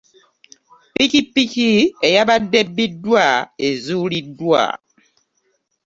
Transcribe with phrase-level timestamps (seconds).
[0.93, 1.69] Piki piki
[2.07, 3.25] eyabade ebbidwa
[3.67, 4.63] ezulidwa.